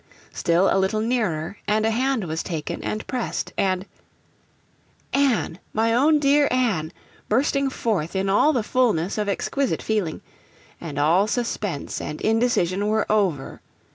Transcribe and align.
Still 0.33 0.67
a 0.75 0.79
little 0.79 0.99
nearer, 1.01 1.57
and 1.67 1.85
a 1.85 1.91
hand 1.91 2.25
taken 2.43 2.83
and 2.83 3.05
pressed; 3.05 3.53
and 3.55 3.85
'Anne, 5.13 5.59
my 5.73 5.93
own 5.93 6.17
dear 6.17 6.47
Anne!' 6.49 6.91
bursting 7.29 7.69
forth 7.69 8.15
in 8.15 8.27
all 8.27 8.51
the 8.51 8.63
fulness 8.63 9.19
of 9.19 9.29
exquisite 9.29 9.83
feeling, 9.83 10.21
and 10.81 10.97
all 10.97 11.27
suspense 11.27 12.01
and 12.01 12.19
indecision 12.19 12.87
were 12.87 13.05
over. 13.11 13.61